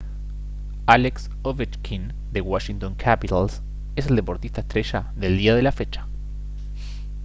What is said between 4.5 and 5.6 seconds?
estrella del día